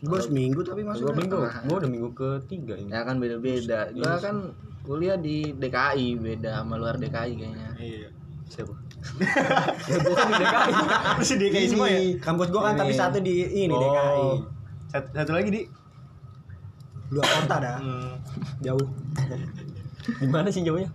Gua 0.04 0.18
seminggu 0.18 0.60
tapi 0.60 0.82
masuk. 0.82 1.02
dua 1.02 1.12
minggu 1.14 1.36
gua 1.40 1.76
udah 1.76 1.88
minggu 1.88 2.08
ketiga 2.12 2.72
ini 2.74 2.88
Ya 2.88 3.02
kan 3.02 3.16
beda-beda. 3.16 3.88
Gua 3.90 4.18
kan 4.18 4.34
kuliah 4.82 5.16
di 5.16 5.50
DKI, 5.50 6.14
beda 6.14 6.58
sama 6.58 6.74
luar 6.74 6.94
DKI 6.94 7.32
kayaknya. 7.34 7.68
iya 7.78 8.06
siapa 8.44 8.70
masih 11.16 11.34
DKI 11.36 11.66
semua 11.66 11.86
ya 11.88 11.98
Kampus 12.18 12.48
gua 12.48 12.60
kan 12.66 12.74
tapi 12.76 12.92
satu 12.92 13.18
di 13.18 13.42
ini 13.42 13.70
Oh. 13.70 13.80
DKI. 13.80 14.26
satu, 14.90 15.06
satu 15.14 15.30
lagi 15.32 15.48
di 15.50 15.60
dua 17.06 17.24
kota 17.24 17.56
dah 17.58 17.76
Hmm. 17.78 18.12
jauh 18.60 18.86
Di 20.14 20.26
mana 20.26 20.48
sih 20.48 20.60
jauhnya? 20.60 20.88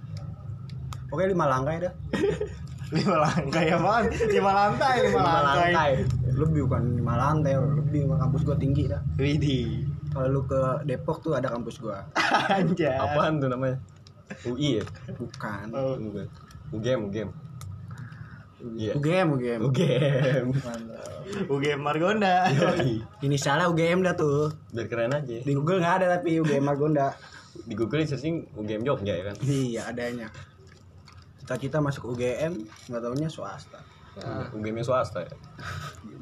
oke 1.07 1.23
lima 1.23 1.47
langkai 1.47 1.79
dah 1.79 1.93
Lima 2.89 3.17
lantai 3.19 3.65
apaan? 3.69 4.03
Lima 4.09 4.51
lantai, 4.51 4.95
lima, 5.05 5.21
lantai. 5.43 5.91
lebih 6.31 6.65
bukan 6.65 6.81
lima 6.95 7.13
lantai 7.15 7.53
lebih 7.53 8.09
kampus 8.11 8.41
gua 8.41 8.55
tinggi 8.55 8.87
dah 8.87 9.01
Widih. 9.15 9.85
kalau 10.09 10.27
lu 10.31 10.41
ke 10.43 10.57
Depok 10.83 11.19
tuh 11.19 11.33
ada 11.33 11.47
kampus 11.47 11.77
gua 11.77 12.01
Anjay. 12.49 12.95
Apaan 12.95 13.37
tuh 13.37 13.47
namanya? 13.47 13.77
UI 14.43 14.77
ya? 14.77 14.85
bukan 15.11 15.67
Oh. 15.69 15.97
UGM, 16.71 17.09
UGM. 17.09 17.29
Iya. 18.75 18.91
UGM 18.93 19.27
UGM 19.31 19.59
UGM. 19.63 20.45
UGM 21.47 21.79
Margonda. 21.87 22.45
inisialnya 23.19 23.65
UGM 23.67 24.01
dah 24.01 24.13
tuh 24.13 24.51
Biar 24.69 24.85
keren 24.85 25.11
aja. 25.11 25.37
di 25.39 25.51
Google 25.51 25.79
nggak 25.79 25.95
ada 25.99 26.17
tapi 26.17 26.37
UGM 26.37 26.63
Margonda 26.63 27.13
Di 27.59 27.73
Google 27.73 28.03
searching 28.03 28.45
UGM 28.53 28.81
Jogja 28.81 29.13
ya 29.13 29.23
kan? 29.25 29.35
iya 29.41 29.81
adanya 29.85 30.27
cita-cita 31.49 31.81
masuk 31.81 32.13
UGM 32.13 32.61
nggak 32.93 33.01
taunya 33.01 33.25
swasta 33.25 33.81
UGM 34.53 34.83
yang 34.83 34.85
swasta 34.85 35.25
ya. 35.25 35.33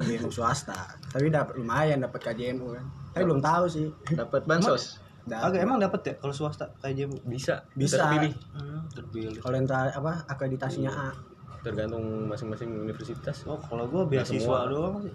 UGM 0.00 0.32
swasta 0.32 0.96
tapi 1.12 1.28
dapat 1.28 1.60
lumayan 1.60 2.00
dapat 2.00 2.32
KJMU 2.32 2.72
kan 2.72 2.86
tapi 3.12 3.22
belum 3.28 3.44
tahu 3.44 3.64
sih 3.68 3.92
dapat 4.16 4.48
bansos. 4.48 5.04
Agak 5.28 5.60
emang 5.60 5.76
dapat 5.76 6.00
ya 6.08 6.14
kalau 6.16 6.32
swasta 6.32 6.72
kayak 6.80 7.04
JMU? 7.04 7.20
Bisa, 7.28 7.60
Bisa. 7.76 8.00
terpilih. 8.00 8.32
Hmm, 8.56 8.88
terpilih. 8.88 9.36
kalau 9.44 9.60
yang 9.60 9.68
tra- 9.68 9.92
apa 9.92 10.24
akreditasinya 10.24 10.88
A 10.88 11.12
Tergantung 11.60 12.30
masing-masing 12.30 12.70
universitas. 12.88 13.44
Oh, 13.44 13.60
kalau 13.60 13.84
gua 13.90 14.08
beasiswa 14.08 14.70
doang 14.72 15.04
sih. 15.04 15.12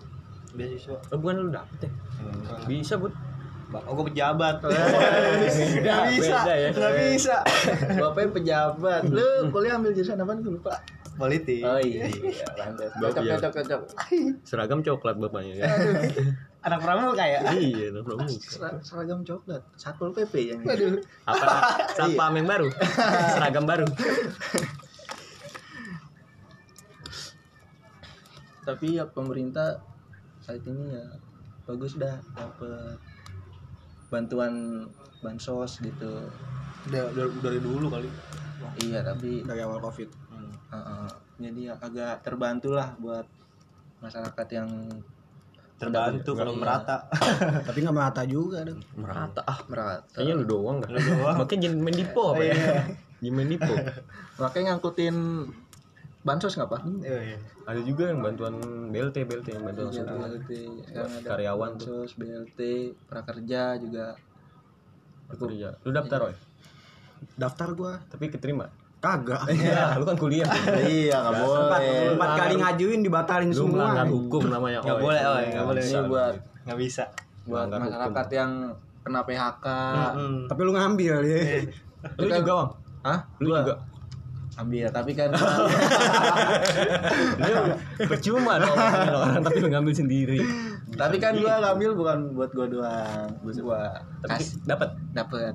Beasiswa. 0.53 0.99
Oh, 1.09 1.17
bukan 1.17 1.47
lu 1.47 1.49
dapet 1.49 1.89
ya? 1.89 1.91
Bisa, 2.69 2.99
Bud. 3.01 3.15
Oh, 3.83 3.93
gua 3.93 4.05
pejabat. 4.05 4.55
Beda, 4.63 4.83
Gak 5.81 6.01
bisa. 6.13 6.37
beda 6.39 6.53
ya. 6.53 6.69
Gak 6.71 6.93
bisa. 6.99 7.35
bapaknya 7.95 8.29
pejabat 8.31 9.01
lu 9.07 9.27
kuliah 9.49 9.75
ambil 9.75 9.91
jurusan 9.91 10.17
apa 10.17 10.33
gue 10.35 10.53
lupa 10.53 10.73
Politik. 11.13 11.61
oh 11.61 11.77
iya 11.77 12.09
lantas 12.57 12.89
Bapak 12.97 13.21
cocok 13.21 13.37
cocok 13.37 13.51
cocok 13.53 13.81
Seragam 14.41 14.79
coklat 14.81 15.15
bapaknya 15.15 15.53
ya. 15.61 15.65
Anak 16.63 16.79
pramuka 16.79 17.21
ya? 17.21 17.39
iya, 17.53 17.93
problem. 17.95 18.25
Ser- 18.31 18.81
seragam 18.81 19.21
coklat 19.21 19.61
satpol 19.75 20.09
pp 20.09 20.33
yang 20.47 20.61
aduh 20.63 20.97
Apa 21.27 21.45
satpam 21.91 22.33
yang 22.33 22.47
baru? 22.47 22.67
Seragam 23.29 23.63
baru. 23.63 23.85
tapi 28.63 28.95
ya 28.95 29.03
pemerintah 29.05 29.83
saat 30.39 30.63
ini 30.63 30.95
ya 30.95 31.03
bagus 31.63 31.93
dah 31.93 32.15
dapat 32.31 32.95
bantuan 34.13 34.85
bansos 35.25 35.81
gitu 35.81 36.29
Udah, 36.85 37.09
udah 37.15 37.25
dari 37.41 37.57
dulu 37.57 37.89
kali. 37.89 38.09
iya 38.85 39.01
tapi 39.01 39.41
dari 39.41 39.65
awal 39.65 39.81
covid 39.81 40.07
uh, 40.29 40.77
uh, 40.77 41.09
jadi 41.41 41.71
ya 41.71 41.73
agak 41.81 42.21
terbantu 42.21 42.77
lah 42.77 42.93
buat 43.01 43.25
masyarakat 43.99 44.47
yang 44.53 44.69
Terbantu 45.73 46.31
kalau 46.37 46.53
Iya. 46.55 46.61
merata. 46.63 46.97
tapi 47.67 47.77
nggak 47.83 47.95
merata 47.97 48.21
juga 48.23 48.63
dong 48.63 48.79
Merata 48.95 49.41
ah. 49.43 49.59
merata 49.67 50.05
Kayaknya 50.15 50.33
lu 50.39 50.45
doang 50.47 50.77
dah. 50.79 50.89
Lu 50.93 50.99
doang. 51.01 51.35
Makanya 51.43 51.59
jadi 51.67 51.75
main 51.75 51.97
dipo 51.97 52.23
apa 52.31 52.43
ya? 52.45 52.55
Jadi 53.19 53.29
main 53.33 53.49
dipo. 53.51 53.73
makanya 54.41 54.65
ngangkutin 54.77 55.15
bansos 56.23 56.53
nggak 56.53 56.69
pak 56.69 56.81
Iya, 56.99 57.19
iya. 57.25 57.37
Ada 57.63 57.79
juga 57.79 58.07
yang 58.07 58.19
bantuan 58.19 58.55
BLT, 58.89 59.23
BLT 59.23 59.47
yang 59.51 59.63
bantuan 59.63 59.85
Iya, 59.85 60.03
langsung. 60.03 60.19
BLT 60.23 60.49
sekarang 60.81 61.11
ada 61.13 61.27
Karyawan 61.29 61.69
tuh. 61.73 61.87
bansos 61.91 62.11
BLT 62.15 62.59
prakerja 63.05 63.61
juga 63.77 64.05
Bekerja. 65.25 65.69
Lu 65.81 65.91
daftar, 65.91 66.17
Roy? 66.21 66.35
daftar 67.33 67.67
gua 67.71 67.93
Tapi 68.05 68.27
keterima. 68.29 68.67
kagak 68.99 69.43
Ya, 69.67 69.95
lu 69.95 70.03
kan 70.03 70.15
kuliah. 70.15 70.47
iya 70.81 71.19
nggak 71.19 71.35
empat, 71.35 71.81
empat 72.13 72.29
kali 72.37 72.53
ngajuin 72.55 72.99
dibatalin 73.01 73.49
Lu 73.49 73.67
melanggar 73.67 74.05
semua 74.05 74.15
hukum 74.17 74.43
namanya. 74.47 74.79
Nggak 74.79 74.95
Oy. 74.95 75.03
boleh, 75.03 75.21
Oy, 75.25 75.43
nggak 75.49 75.65
boleh. 75.65 75.83
ini 75.83 75.99
buat 76.05 76.33
Nggak 76.63 76.77
bisa. 76.79 77.03
buat 77.43 77.67
Melanggar 77.67 77.79
masyarakat 77.83 78.27
yang 78.33 78.51
kena 79.01 79.21
PHK 79.21 79.65
Hmm. 80.13 80.37
tapi 80.47 80.61
lu 80.61 80.71
ngambil 80.71 81.15
ya 81.21 81.39
Lu 82.15 82.25
juga, 82.25 82.51
Bang? 82.53 82.69
Hah? 83.03 83.19
Lu 83.37 83.47
juga? 83.53 83.75
Ambil 84.55 84.85
tapi 84.87 85.11
kan 85.11 85.33
Lu 87.97 88.05
percuma 88.05 88.61
dong 88.61 88.75
orang 88.75 89.41
tapi 89.41 89.57
lu 89.57 89.67
ngambil 89.67 89.93
sendiri. 89.93 90.39
tapi 90.93 91.17
kan 91.17 91.33
gua 91.35 91.57
ngambil 91.59 91.89
bukan 91.93 92.17
buat 92.33 92.51
gua 92.51 92.65
doang 92.67 93.29
buat 93.41 93.57
gua 93.57 93.79
Tapi 94.21 94.43
dapat. 94.63 94.89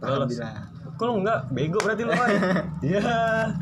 Lolos. 0.03 0.35
alhamdulillah 0.35 0.57
Kok 0.99 1.05
lu 1.05 1.23
enggak? 1.23 1.41
Bego 1.49 1.79
berarti 1.79 2.03
lu. 2.03 2.11
Iya. 2.89 3.03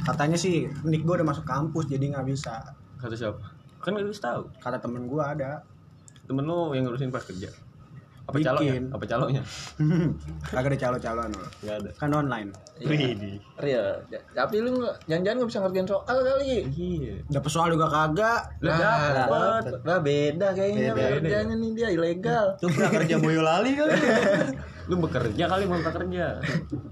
katanya 0.02 0.36
sih 0.36 0.64
nik 0.82 1.04
gua 1.04 1.20
udah 1.20 1.28
masuk 1.28 1.44
kampus 1.44 1.84
jadi 1.84 2.04
nggak 2.10 2.26
bisa 2.26 2.72
Kata 2.96 3.12
siapa? 3.12 3.36
Kan 3.78 3.92
lu 3.92 4.02
harus 4.02 4.16
tahu. 4.16 4.48
kata 4.56 4.80
temen 4.80 5.04
gua 5.04 5.32
ada 5.32 5.60
Temen 6.24 6.42
lu 6.42 6.72
yang 6.72 6.82
ngurusin 6.82 7.12
pas 7.12 7.22
kerja. 7.22 7.52
Apa 8.26 8.34
Bikin. 8.34 8.48
calonnya? 8.48 8.74
Apa 8.90 9.04
calonnya? 9.06 9.42
kagak 10.50 10.66
ada 10.66 10.78
calo-caloan 10.78 11.30
loh. 11.30 11.46
Enggak 11.62 11.76
ada. 11.78 11.90
kan 11.94 12.10
online 12.10 12.48
Widih. 12.76 13.38
real 13.56 14.02
tapi 14.34 14.56
lu 14.58 14.76
nggak 14.76 14.94
jangan-jangan 15.06 15.36
nggak 15.38 15.48
bisa 15.48 15.60
ngerjain 15.62 15.86
soal 15.86 16.16
kali 16.20 16.44
Iya. 16.68 17.14
dapet 17.30 17.48
soal 17.48 17.68
juga 17.70 17.86
kagak 17.86 18.40
Lu 18.58 18.68
dapet. 18.68 19.62
Nah, 19.80 19.98
beda 19.98 20.48
kayaknya 20.52 20.92
Beda, 20.92 21.08
kerjanya 21.16 21.54
nih 21.54 21.70
dia 21.72 21.88
ilegal 21.88 22.46
Tuh 22.58 22.68
pernah 22.68 22.90
kerja 22.92 23.16
Boyolali 23.22 23.70
kali. 23.72 23.94
Lu 24.86 24.94
bekerja 25.00 25.44
kali 25.46 25.64
mau 25.64 25.78
kerja. 25.80 26.26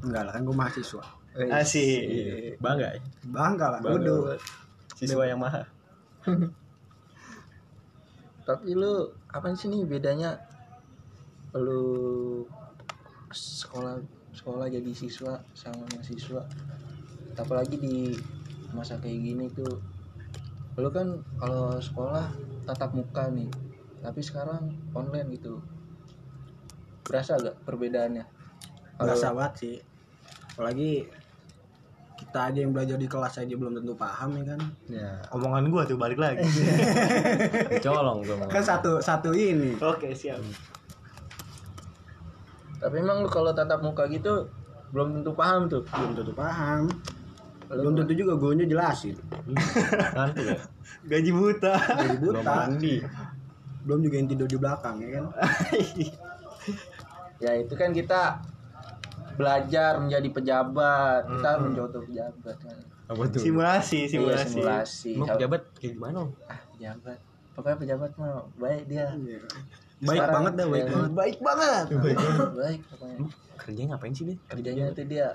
enggak 0.01 0.23
lah 0.25 0.33
kan 0.33 0.43
gua 0.43 0.57
mahasiswa 0.57 1.05
Asik. 1.35 1.83
Iya. 1.83 2.35
Bangga 2.57 2.89
ya? 2.89 3.01
bangga 3.27 3.67
lah 3.69 3.79
Bangga. 3.83 3.99
udah 3.99 4.39
Siswa 4.95 5.27
yang 5.27 5.43
mahal. 5.43 5.67
tapi 8.45 8.71
lu 8.73 8.93
apa 9.27 9.51
sih 9.53 9.67
nih 9.67 9.83
bedanya 9.85 10.37
lu 11.55 12.43
sekolah 13.31 14.03
sekolah 14.35 14.67
jadi 14.67 14.91
siswa 14.91 15.39
sama 15.55 15.87
mahasiswa. 15.95 16.43
Apalagi 17.39 17.79
di 17.79 18.15
masa 18.75 18.99
kayak 18.99 19.21
gini 19.23 19.47
tuh 19.55 19.79
lu 20.75 20.91
kan 20.91 21.23
kalau 21.39 21.79
sekolah 21.79 22.35
tatap 22.67 22.99
muka 22.99 23.31
nih 23.31 23.47
tapi 24.03 24.21
sekarang 24.21 24.75
online 24.93 25.31
gitu. 25.39 25.63
Berasa 27.07 27.39
gak 27.39 27.63
perbedaannya? 27.63 28.27
Berasa 28.99 29.31
banget 29.31 29.53
sih. 29.63 29.77
Apalagi 30.55 31.07
kita 32.15 32.51
aja 32.51 32.59
yang 32.63 32.75
belajar 32.75 32.99
di 32.99 33.07
kelas 33.11 33.43
aja 33.43 33.55
belum 33.55 33.79
tentu 33.79 33.95
paham 33.95 34.39
ya 34.43 34.45
kan? 34.55 34.61
Ya. 34.91 35.11
Omongan 35.35 35.71
gua 35.71 35.83
tuh 35.87 35.99
balik 35.99 36.19
lagi. 36.19 36.43
Colong 37.85 38.23
tuh. 38.27 38.37
kan 38.51 38.63
satu 38.63 38.99
satu 38.99 39.31
ini. 39.35 39.79
Oke, 39.79 40.15
siap. 40.15 40.43
Tapi 42.85 43.01
emang 43.01 43.25
lu 43.25 43.29
kalau 43.29 43.51
tatap 43.51 43.81
muka 43.81 44.05
gitu 44.07 44.45
belum 44.93 45.17
tentu 45.17 45.33
paham 45.33 45.67
tuh. 45.67 45.83
Belum 45.89 46.13
tentu 46.13 46.33
paham. 46.37 46.87
Lu- 47.73 47.81
belum 47.81 47.93
tentu 47.97 48.13
juga 48.13 48.37
gurunya 48.37 48.69
jelasin. 48.69 49.17
Ngantuk 50.13 50.45
ya? 50.45 50.61
Gaji 51.09 51.31
buta. 51.33 51.75
Belum 51.99 52.45
buta. 52.45 52.53
Mandi. 52.69 52.97
belum 53.85 54.01
juga 54.01 54.17
yang 54.17 54.29
tidur 54.29 54.49
di 54.49 54.57
belakang 54.57 54.97
ya 54.97 55.09
kan? 55.13 55.25
Ya 57.37 57.53
itu 57.59 57.75
kan 57.75 57.91
kita 57.91 58.41
belajar 59.35 59.99
menjadi 59.99 60.29
pejabat. 60.31 61.23
Kita 61.27 61.47
harus 61.51 61.65
menjadi 61.69 61.99
pejabat 62.01 62.57
kan. 62.63 62.77
Apa 63.05 63.23
tuh? 63.29 63.41
Simulasi, 63.43 64.07
Iya, 64.07 64.13
simulasi. 64.17 64.49
simulasi. 64.49 65.11
Emang 65.19 65.29
pejabat 65.37 65.61
kayak 65.77 65.93
gimana? 65.99 66.21
Ah 66.49 66.61
pejabat. 66.73 67.19
Pokoknya 67.53 67.77
pejabat 67.77 68.11
mah 68.17 68.41
baik 68.57 68.83
dia 68.89 69.07
baik 70.05 70.19
Sekarang, 70.19 70.35
banget 70.37 70.53
dah 70.55 70.67
baik 70.67 70.83
ya, 70.83 70.89
banget 70.89 71.11
Baik 71.13 71.39
banget. 71.41 71.85
baik 72.55 72.81
pokoknya 72.87 73.17
Emang 73.17 73.31
kerjanya 73.57 73.89
ngapain 73.91 74.13
sih 74.13 74.25
dia? 74.25 74.37
kerjanya 74.47 74.85
itu 74.91 75.03
dia 75.05 75.27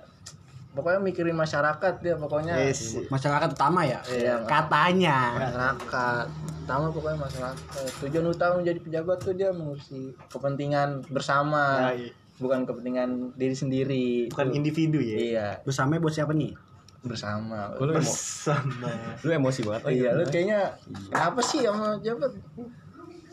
pokoknya 0.69 0.99
mikirin 1.01 1.33
masyarakat 1.33 1.93
dia 1.97 2.13
pokoknya 2.15 2.53
Yes. 2.55 2.93
masyarakat 3.07 3.49
utama 3.51 3.81
ya 3.83 3.99
Iya. 4.05 4.45
katanya 4.45 5.17
masyarakat 5.35 6.25
utama 6.61 6.85
pokoknya 6.89 7.17
masyarakat 7.19 7.57
tujuan 7.99 8.25
utama 8.27 8.53
menjadi 8.57 8.79
pejabat 8.79 9.17
tuh 9.19 9.33
dia 9.33 9.49
mengurusi 9.49 10.13
kepentingan 10.27 11.01
bersama 11.07 11.89
Ya, 11.89 12.05
iya. 12.05 12.11
bukan 12.37 12.63
kepentingan 12.63 13.09
diri 13.33 13.51
sendiri 13.53 14.07
Bukan 14.29 14.53
individu 14.53 14.97
ya. 14.97 15.17
iya 15.17 15.47
bersama 15.59 15.97
buat 15.97 16.13
siapa 16.13 16.31
nih 16.31 16.53
bersama 16.99 17.73
lu, 17.73 17.95
Bersama. 17.95 18.91
lu 19.23 19.31
emosi 19.31 19.63
banget. 19.63 19.81
Oh 19.81 19.89
iya, 19.89 20.11
lu 20.11 20.23
kayaknya 20.25 20.75
apa 21.09 21.39
sih 21.39 21.63
sama 21.63 21.95
pejabat? 21.95 22.35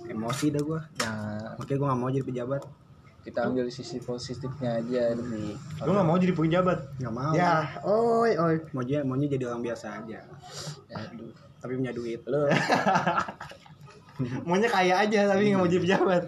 Emosi 0.09 0.51
dah 0.51 0.61
gua 0.61 0.81
Nah, 0.99 1.55
makanya 1.57 1.77
gua 1.77 1.87
nggak 1.89 1.99
mau 1.99 2.09
jadi 2.09 2.25
pejabat 2.25 2.63
kita 3.23 3.43
ambil 3.43 3.67
sisi 3.67 3.99
positifnya 3.99 4.79
aja 4.79 5.11
lebih. 5.13 5.59
Lu 5.83 5.91
gak 5.91 6.05
mau 6.05 6.15
jadi 6.15 6.31
pejabat? 6.31 6.79
nggak 6.97 7.11
mau 7.11 7.31
Ya, 7.35 7.67
oi, 7.83 8.31
oi. 8.33 8.55
maunya 8.71 9.03
maunya 9.03 9.27
jadi 9.27 9.51
orang 9.51 9.61
biasa 9.61 9.99
aja 9.99 10.23
Aduh. 10.95 11.27
tapi 11.59 11.75
punya 11.75 11.91
duit 11.91 12.23
Lu 12.23 12.47
Maunya 14.47 14.67
kaya 14.67 15.03
aja 15.03 15.27
tapi 15.27 15.51
gak 15.51 15.59
mau 15.59 15.67
jadi 15.67 15.83
pejabat. 15.83 16.23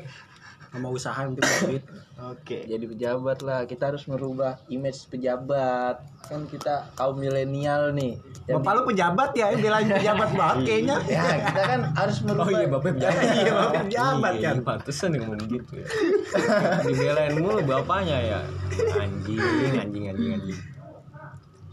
Sama 0.69 0.89
usaha 0.93 1.21
penting 1.25 1.59
duit 1.65 1.85
Oke. 2.19 2.67
jadi 2.69 2.85
pejabat 2.85 3.39
lah 3.41 3.65
kita 3.65 3.89
harus 3.95 4.05
merubah 4.05 4.61
image 4.69 5.09
pejabat 5.09 6.03
kan 6.29 6.45
kita 6.45 6.93
kaum 6.93 7.17
milenial 7.17 7.95
nih 7.97 8.21
Yang 8.45 8.61
bapak 8.61 8.73
lu 8.77 8.83
pejabat 8.93 9.31
ya 9.33 9.47
belain 9.57 9.89
pejabat 9.89 10.31
banget 10.37 10.57
kayaknya 10.69 10.97
ya 11.09 11.25
kita 11.49 11.63
kan 11.65 11.81
harus 11.97 12.17
Oh 12.19 12.25
merubah 12.29 12.49
iya 12.53 12.67
bapaknya 12.69 12.95
pejabat. 12.99 13.23
Iya, 13.23 13.53
pejabat 13.73 14.33
Iya, 14.39 14.45
kan. 14.45 14.57
Pantesan 14.65 15.09
dia 15.15 15.21
ngomong 15.25 15.49
gitu 15.49 15.73
ya. 15.81 15.87
Dibelain 16.87 17.33
mulu 17.41 17.61
bapaknya 17.65 18.19
ya. 18.21 18.41
Anjing, 18.99 19.41
anjing, 19.79 20.05
anjing, 20.13 20.31
anjing. 20.37 20.61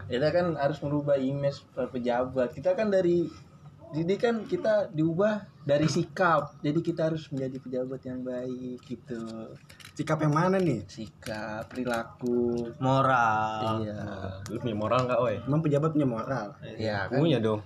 kita 0.06 0.28
kan 0.30 0.54
harus 0.54 0.78
merubah 0.86 1.18
image 1.18 1.66
pejabat 1.74 2.54
kita 2.54 2.78
kan 2.78 2.94
dari 2.94 3.25
jadi 3.92 4.13
kan 4.15 4.36
kita 4.44 4.89
diubah 4.89 5.36
dari 5.62 5.86
sikap 5.86 6.58
jadi 6.60 6.80
kita 6.80 7.10
harus 7.10 7.30
menjadi 7.30 7.58
pejabat 7.60 8.01
yang 8.01 8.20
baik 8.22 8.80
gitu 8.82 9.22
sikap 9.94 10.20
yang 10.20 10.32
mana 10.32 10.58
nih 10.58 10.82
sikap 10.86 11.68
perilaku 11.68 12.72
Moral. 12.77 13.82
iya 13.82 14.01
Lu 14.48 14.58
punya 14.58 14.75
moral 14.75 15.00
nggak, 15.06 15.20
oi? 15.20 15.36
emang 15.42 15.62
pejabat 15.62 15.89
punya 15.92 16.08
moral 16.08 16.48
ya 16.75 17.08
kan 17.08 17.18
Punya 17.18 17.38
dong. 17.39 17.62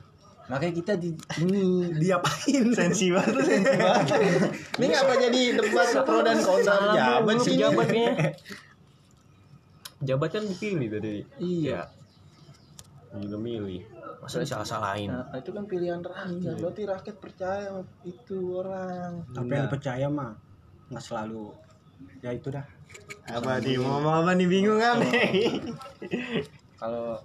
makanya 0.46 0.74
kita 0.76 0.94
di 0.96 1.10
ini 1.40 1.62
diapain 2.02 2.66
Sensi 2.72 3.10
banget 3.10 3.46
sensi 3.46 3.76
banget. 3.82 4.08
ini 4.78 4.86
ngapa 4.90 5.14
jadi 5.20 5.42
debat 5.56 5.88
pro 6.02 6.20
dan 6.22 6.38
kontra 6.40 6.76
pejabat 6.90 7.36
sih 7.40 7.52
pejabatnya. 7.54 8.10
Pejabat 10.00 10.30
kan 10.32 10.44
dipilih 10.50 10.88
tadi. 10.90 11.22
iya 11.38 11.86
Gila 13.10 13.38
milih. 13.42 13.82
Masa 14.22 14.46
disalah-salahin? 14.46 15.10
Nah, 15.10 15.34
itu 15.34 15.50
kan 15.50 15.66
pilihan 15.66 16.02
rakyat. 16.04 16.62
Berarti 16.62 16.82
rakyat 16.86 17.16
percaya 17.18 17.70
itu 18.06 18.62
orang. 18.62 19.26
tapi 19.34 19.50
yang 19.58 19.66
dipercaya 19.66 20.08
mah 20.12 20.38
nggak 20.90 21.06
selalu 21.06 21.54
ya 22.26 22.34
itu 22.34 22.50
dah 22.50 22.66
Apa 23.30 23.62
nih? 23.62 23.78
Mau 23.78 24.02
ngomong 24.02 24.16
apa 24.26 24.32
nih? 24.34 24.48
Bingung 24.50 24.82
kan 24.82 24.98
nih? 25.06 25.62
Kalau 26.82 27.22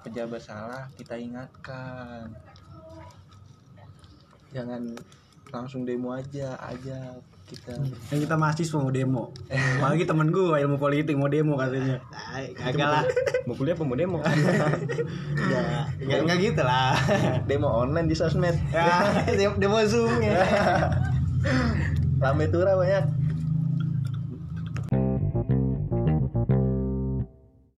pejabat 0.00 0.40
salah, 0.40 0.88
kita 0.96 1.20
ingatkan. 1.20 2.32
Jangan 4.56 4.96
langsung 5.52 5.84
demo 5.84 6.16
aja, 6.16 6.56
aja 6.56 7.20
kita. 7.50 7.74
yang 8.08 8.20
kita 8.22 8.34
mahasiswa 8.34 8.78
mau 8.78 8.88
demo 8.88 9.34
apalagi 9.50 10.04
temen 10.04 10.30
gue 10.30 10.54
ilmu 10.56 10.76
politik 10.76 11.14
mau 11.14 11.26
demo 11.26 11.54
katanya 11.54 11.98
Ay, 12.30 12.54
Kagak 12.54 12.88
lah. 12.88 13.04
Mau 13.42 13.54
kuliah 13.54 13.74
apa 13.74 13.82
mau 13.82 13.94
demo? 13.94 14.22
Ya, 15.50 15.90
enggak 15.98 16.18
enggak 16.22 16.38
gitu 16.38 16.62
lah. 16.62 16.94
Demo 17.44 17.66
online 17.66 18.06
di 18.06 18.14
sosmed. 18.14 18.54
Ya, 18.70 19.02
demo- 19.58 19.82
Zoom 19.82 20.22
ya. 20.22 20.38
Rame 22.18 22.46
tura 22.46 22.76
banyak. 22.76 23.04